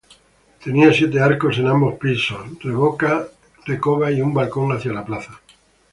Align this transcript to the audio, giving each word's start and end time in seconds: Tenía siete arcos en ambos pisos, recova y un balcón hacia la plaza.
Tenía 0.63 0.91
siete 0.91 1.19
arcos 1.21 1.59
en 1.59 1.67
ambos 1.67 1.93
pisos, 1.99 2.39
recova 3.67 4.09
y 4.11 4.19
un 4.19 4.33
balcón 4.33 4.71
hacia 4.75 4.93
la 4.93 5.05
plaza. 5.05 5.39